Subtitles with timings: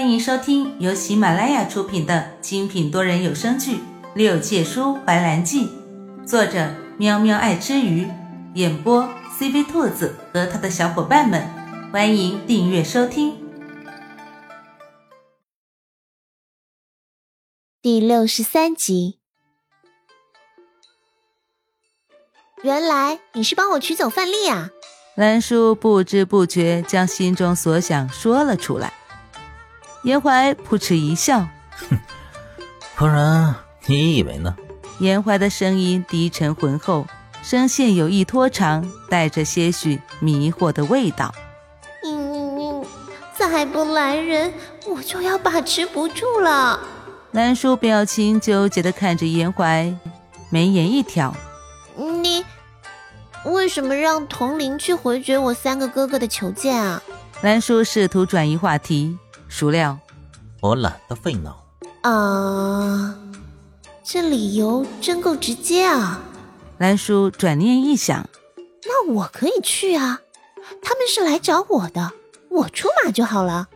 [0.00, 3.76] 欢迎收听由喜马拉雅出品的精品多人有声剧
[4.14, 5.66] 《六界书怀兰记》，
[6.26, 8.08] 作者喵喵爱吃鱼，
[8.54, 9.06] 演播
[9.38, 11.46] CV 兔子和他的小伙伴们。
[11.92, 13.36] 欢迎订阅收听。
[17.82, 19.18] 第六十三集，
[22.62, 24.70] 原来你是帮我取走范例啊！
[25.14, 28.94] 兰叔不知不觉将心中所想说了出来。
[30.02, 31.46] 严怀扑哧一笑，
[31.88, 31.98] 哼，
[32.96, 33.54] 不然
[33.86, 34.56] 你以为呢？
[34.98, 37.06] 严怀的声音低沉浑厚，
[37.42, 41.34] 声线有意拖长，带着些许迷惑的味道。
[42.04, 42.84] 嗯，
[43.36, 44.52] 再不来人，
[44.86, 46.80] 我就要把持不住了。
[47.32, 49.94] 南叔表情纠结的看着严怀，
[50.48, 51.34] 眉眼一挑，
[51.96, 52.44] 你
[53.44, 57.02] 为什么让童林去回绝我三个哥哥的求见啊？
[57.42, 59.18] 南叔试图转移话题。
[59.50, 59.98] 孰料，
[60.60, 61.66] 我懒得费脑
[62.02, 63.14] 啊！
[64.04, 66.20] 这理由真够直接啊！
[66.78, 68.30] 兰叔转念一想，
[68.84, 70.20] 那我可以去啊！
[70.80, 72.12] 他们是来找我的，
[72.48, 73.68] 我出马就好了。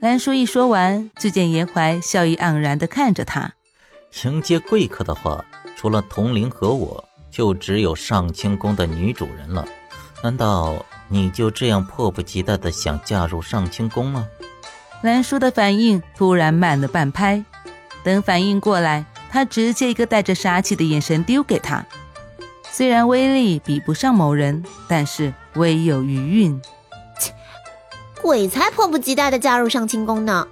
[0.00, 3.52] 兰叔一说完，就见严怀笑意盎然的看着他。
[4.24, 5.44] 迎接贵客的话，
[5.76, 9.68] 除了童灵和我，就只有上清宫的女主人了。
[10.24, 14.26] 难道你就这样迫不及待的想嫁入上清宫吗？
[15.02, 17.44] 兰叔的反应突然慢了半拍，
[18.02, 21.86] 等反应过来，他直接一个带着杀气的眼神丢给他。
[22.70, 26.60] 虽然威力比不上某人，但是微有余韵。
[27.18, 27.32] 切，
[28.20, 30.48] 鬼才迫不及待的加入上清宫呢！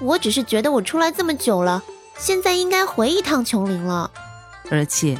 [0.00, 1.82] 我只是觉得我出来这么久了，
[2.16, 4.10] 现在应该回一趟琼林了。
[4.70, 5.18] 而且，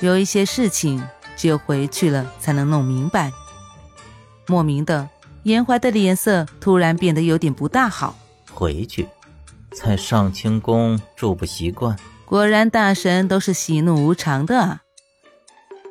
[0.00, 1.02] 有一些事情
[1.36, 3.32] 只有回去了才能弄明白。
[4.46, 5.08] 莫名的。
[5.44, 8.16] 严怀的脸色突然变得有点不大好。
[8.52, 9.08] 回去，
[9.72, 11.96] 在上清宫住不习惯。
[12.24, 14.82] 果然，大神都是喜怒无常的啊。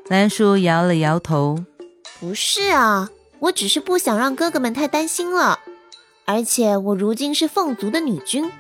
[0.08, 1.64] 兰叔摇了摇头
[2.20, 3.10] ：“不是啊，
[3.40, 5.60] 我只是不想让哥哥们太担心了。
[6.26, 8.52] 而且我如今是凤族的女君，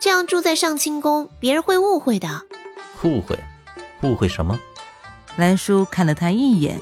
[0.00, 2.42] 这样住在上清宫，别人会误会的。”
[3.04, 3.38] 误会？
[4.02, 4.58] 误会什么？
[5.36, 6.80] 兰叔看了他一眼，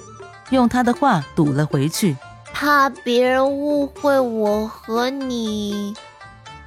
[0.50, 2.16] 用他的话堵了回去。
[2.62, 5.96] 怕别人误会我和你，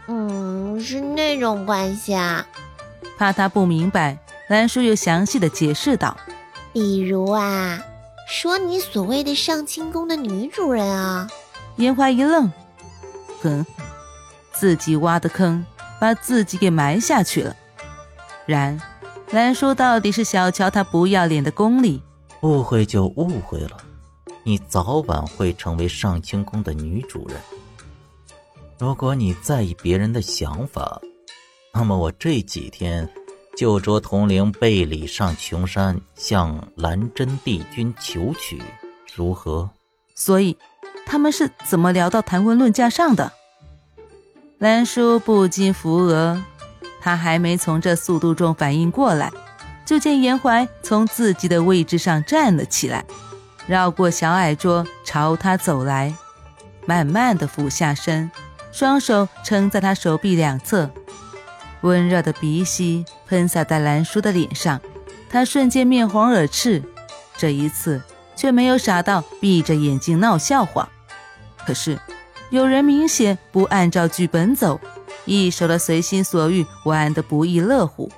[0.07, 2.45] 嗯，是那种关系啊。
[3.17, 4.17] 怕他不明白，
[4.49, 6.17] 兰叔又详细的解释道
[6.73, 7.79] ：“比如啊，
[8.27, 11.29] 说你所谓的上清宫的女主人啊。”
[11.77, 12.51] 烟花一愣，
[13.41, 13.65] 哼，
[14.51, 15.65] 自己挖的坑，
[15.97, 17.55] 把自己给埋下去了。
[18.45, 18.77] 然，
[19.31, 22.03] 兰叔到底是小瞧他不要脸的功力，
[22.41, 23.77] 误会就误会了。
[24.47, 27.35] 你早晚会成为上清宫的女主人。
[28.77, 31.01] 如果你在意别人的想法，
[31.73, 33.09] 那么我这几天
[33.57, 38.61] 就着铜铃背礼上琼山，向兰真帝君求娶，
[39.15, 39.67] 如何？
[40.13, 40.55] 所以，
[41.07, 43.33] 他们是怎么聊到谈婚论嫁上的？
[44.59, 46.39] 兰叔不禁扶额，
[47.01, 49.31] 他还没从这速度中反应过来，
[49.87, 53.03] 就见严怀从自己的位置上站了起来。
[53.67, 56.13] 绕过小矮桌，朝他走来，
[56.85, 58.29] 慢慢的俯下身，
[58.71, 60.89] 双手撑在他手臂两侧，
[61.81, 64.79] 温热的鼻息喷洒在兰叔的脸上，
[65.29, 66.83] 他瞬间面红耳赤，
[67.37, 68.01] 这一次
[68.35, 70.87] 却没有傻到闭着眼睛闹笑话。
[71.65, 71.99] 可是，
[72.51, 74.79] 有人明显不按照剧本走，
[75.25, 78.11] 一手的随心所欲，玩得不亦乐乎。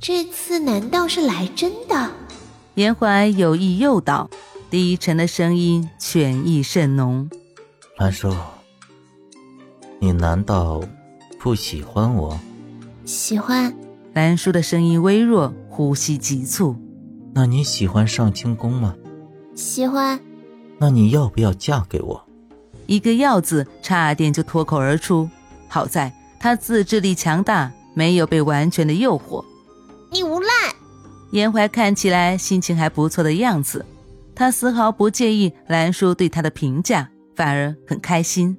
[0.00, 2.10] 这次难道是来真的？
[2.74, 4.30] 严怀有意诱导。
[4.70, 7.30] 低沉的声音，犬意甚浓。
[7.96, 8.34] 兰叔，
[9.98, 10.82] 你难道
[11.40, 12.38] 不喜欢我？
[13.06, 13.74] 喜欢。
[14.12, 16.76] 兰叔的声音微弱，呼吸急促。
[17.32, 18.94] 那你喜欢上清宫吗？
[19.54, 20.20] 喜欢。
[20.76, 22.22] 那你要不要嫁给我？
[22.86, 25.30] 一个“要”字差点就脱口而出。
[25.66, 29.42] 好在他自制力强大，没有被完全的诱惑。
[30.10, 30.48] 你无赖！
[31.30, 33.84] 严怀看起来心情还不错的样子。
[34.38, 38.56] 他丝毫不介意兰叔对他的评价，反而很开心，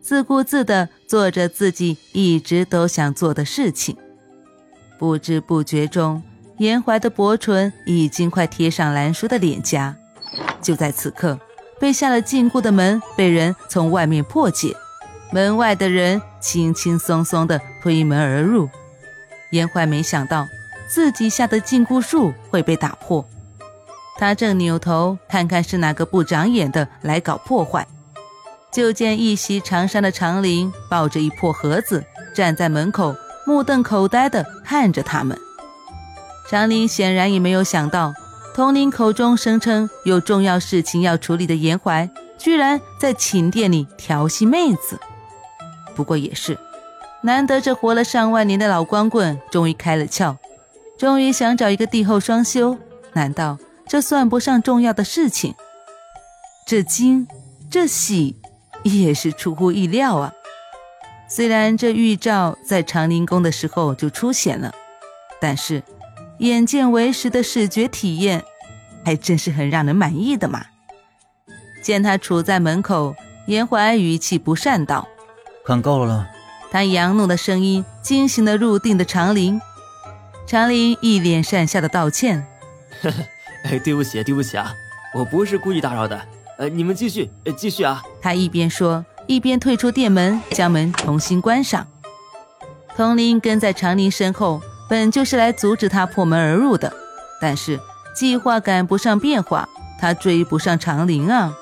[0.00, 3.96] 自顾自地做着自己一直都想做的事情。
[4.98, 6.20] 不知不觉中，
[6.58, 9.96] 严怀的薄唇已经快贴上兰叔的脸颊。
[10.60, 11.38] 就在此刻，
[11.78, 14.74] 被下了禁锢的门被人从外面破解，
[15.32, 18.68] 门外的人轻轻松松地推门而入。
[19.50, 20.48] 严怀没想到
[20.88, 23.24] 自己下的禁锢术会被打破。
[24.18, 27.86] 他正扭头看看是哪个不长眼的来搞破坏，
[28.70, 32.04] 就见一袭长衫的长林抱着一破盒子，
[32.34, 33.14] 站在门口，
[33.46, 35.38] 目瞪口呆地看着他们。
[36.48, 38.12] 长林显然也没有想到，
[38.54, 44.98] 统领口中声称有重要事情要处理的严怀，居然在寝殿里调戏妹子。
[45.94, 46.58] 不过也是，
[47.22, 50.36] 难得这活了上万年的老光棍终于开了窍，
[50.98, 52.76] 终于想找一个帝后双修，
[53.12, 53.56] 难道
[53.90, 55.56] 这算不上重要的事情？
[56.64, 57.26] 这惊，
[57.68, 58.36] 这喜，
[58.84, 60.32] 也是出乎意料啊！
[61.28, 64.72] 虽然这预兆在长宁宫的时候就出现了，
[65.40, 65.82] 但是。
[66.38, 68.44] 眼见为实的视觉体验，
[69.04, 70.64] 还真是很让人满意的嘛！
[71.82, 73.14] 见他杵在门口，
[73.46, 75.06] 严怀语气不善道
[75.66, 76.30] ：“看够了。”
[76.70, 79.60] 他扬怒的声音惊醒了入定的长林。
[80.46, 82.46] 长林一脸讪笑的道歉
[83.02, 83.16] ：“呵呵，
[83.64, 84.74] 哎，对不起，对不起啊，
[85.14, 86.20] 我不是故意打扰的。
[86.58, 91.86] 呃，你们继续，呃，继续啊。”他一边说，一边退出店门，将门重新关上。
[92.96, 94.60] 童林跟在长林身后。
[94.90, 96.92] 本就是来阻止他破门而入的，
[97.40, 97.78] 但是
[98.12, 99.68] 计划赶不上变化，
[100.00, 101.54] 他追不上长林啊。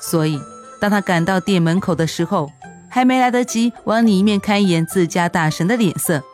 [0.00, 0.40] 所以，
[0.80, 2.50] 当他赶到店门口的时候，
[2.90, 6.24] 还没来得及往里面看一眼自家大神的脸色，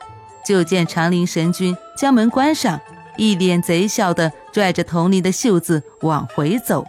[0.43, 2.81] 就见长林神君将门关上，
[3.21, 6.83] 一脸贼笑的拽着童林的袖子往回走。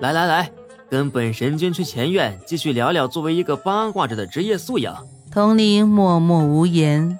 [0.00, 0.50] 来来来，
[0.90, 4.94] 跟本神君去前院继续聊聊作为一个八卦者的职业素养。
[5.32, 7.18] 童林默默无言。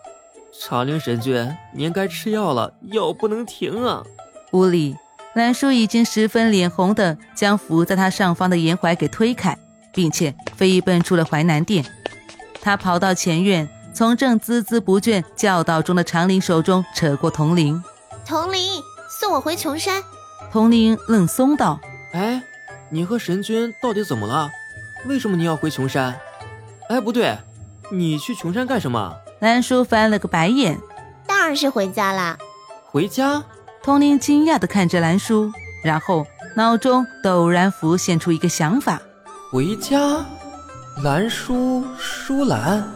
[0.53, 4.03] 长陵神君，您该吃药了，药不能停啊！
[4.53, 4.95] 屋里，
[5.33, 9.57] 兰叔已经十分脸红的将伏在他上方的严怀给推开，
[9.95, 11.83] 并且飞奔出了淮南殿。
[12.61, 17.83] 他跑到前院，从正孜孜不倦教导中的长林手中扯过铜铃。
[18.29, 20.05] 铜铃，送我回琼山。
[20.53, 21.81] 铜铃冷松道
[22.13, 22.43] ：“哎，
[22.91, 24.51] 你和神君到底怎么了？
[25.07, 26.15] 为什么你要回琼山？
[26.91, 27.39] 哎，不对，
[27.91, 30.79] 你去琼山干什么？”兰叔翻了个白眼，
[31.27, 32.37] 当然是回家啦。
[32.91, 33.43] 回家？
[33.83, 35.51] 童宁惊讶的看着兰叔，
[35.83, 39.01] 然后脑中陡然浮现出一个想法：
[39.51, 40.23] 回家？
[41.03, 42.87] 兰叔，舒兰？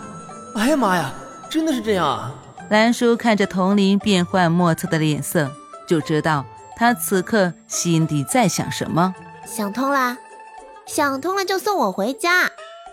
[0.57, 1.11] 哎呀妈呀，
[1.49, 2.35] 真的是这样啊！
[2.69, 5.51] 兰叔看着童林变幻莫测的脸色，
[5.87, 6.45] 就知道
[6.77, 9.15] 他此刻心底在想什么。
[9.45, 10.17] 想通了，
[10.87, 12.51] 想通了就送我回家。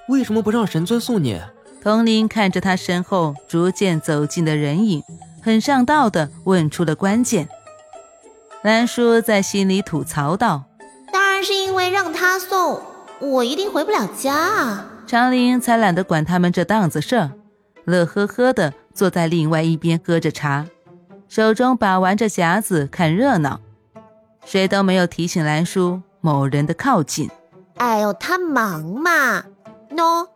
[0.09, 1.39] 为什么不让神尊送你？
[1.81, 5.01] 童林看着他身后逐渐走近的人影，
[5.41, 7.47] 很上道的问出了关键。
[8.63, 10.65] 兰叔在心里吐槽道
[11.13, 12.81] ：“当然是因为让他送，
[13.21, 17.31] 我一定回不了家啊。”长林才懒得管他们这档子事儿，
[17.85, 20.65] 乐呵呵的坐在另外一边喝着茶，
[21.29, 23.61] 手中把玩着匣子看热闹，
[24.43, 27.29] 谁都没有提醒兰叔某人的靠近。
[27.77, 29.45] 哎呦，他忙嘛，
[29.91, 30.27] 喏。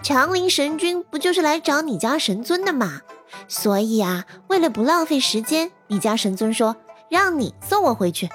[0.00, 3.00] 长林神君不就是来找你家神尊的嘛？
[3.48, 6.76] 所以啊，为了不浪费时间，你家神尊说
[7.10, 8.28] 让你送我回去。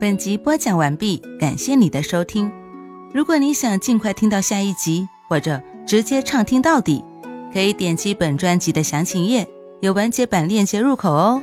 [0.00, 2.65] 本集播讲完毕，感谢你的收听。
[3.12, 7.02] 如果你想尽快听到下一集，或者直接畅听到底，
[7.52, 9.48] 可以点击本专辑的详情页，
[9.80, 11.42] 有完结版链接入口哦。